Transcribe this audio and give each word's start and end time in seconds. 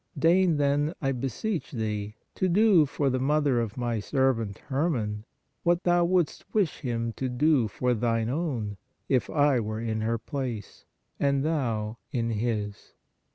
Deign 0.17 0.57
then, 0.57 0.95
I 0.99 1.11
beseech 1.11 1.69
Thee, 1.71 2.15
to 2.33 2.49
do 2.49 2.87
for 2.87 3.11
the 3.11 3.19
mother 3.19 3.59
of 3.59 3.77
my 3.77 3.99
servant 3.99 4.57
Herman, 4.57 5.25
what 5.61 5.83
Thou 5.83 6.05
wouldst 6.05 6.43
wish 6.55 6.79
him 6.79 7.13
to 7.17 7.29
do 7.29 7.67
for 7.67 7.93
Thine 7.93 8.27
own, 8.27 8.77
if 9.07 9.29
I 9.29 9.59
were 9.59 9.79
in 9.79 10.01
her 10.01 10.17
place, 10.17 10.85
and 11.19 11.45
Thou 11.45 11.99
in 12.11 12.31
his 12.31 12.95